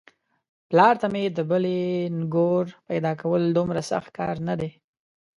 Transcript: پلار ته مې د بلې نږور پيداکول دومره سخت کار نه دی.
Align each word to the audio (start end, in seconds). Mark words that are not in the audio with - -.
پلار 0.69 0.95
ته 1.01 1.07
مې 1.13 1.23
د 1.31 1.39
بلې 1.49 1.81
نږور 2.17 2.65
پيداکول 2.87 3.43
دومره 3.55 3.81
سخت 3.91 4.09
کار 4.17 4.35
نه 4.47 4.55
دی. 4.59 4.71